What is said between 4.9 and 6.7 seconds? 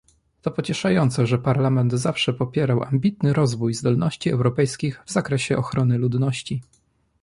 w zakresie ochrony ludności